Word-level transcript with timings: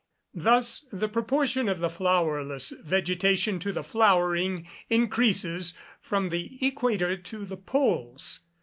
Thus 0.33 0.83
the 0.91 1.07
proportion 1.07 1.69
of 1.69 1.77
the 1.77 1.87
flowerless 1.87 2.73
vegetation 2.83 3.59
to 3.59 3.71
the 3.71 3.83
flowering 3.83 4.65
increases 4.89 5.77
from 6.01 6.29
the 6.29 6.57
equator 6.65 7.15
to 7.15 7.45
the 7.45 7.57
poles. 7.57 8.39